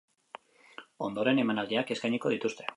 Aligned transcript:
Ondoren 1.09 1.43
emanaldiak 1.45 1.95
eskainiko 1.97 2.37
dituzte. 2.37 2.69